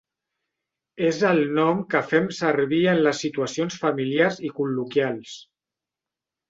És 1.09 1.19
el 1.31 1.41
nom 1.59 1.83
que 1.93 2.01
fem 2.13 2.31
servir 2.39 2.81
en 2.95 3.05
les 3.09 3.23
situacions 3.27 3.79
familiars 3.87 4.43
i 4.51 4.53
col·loquials. 4.61 5.41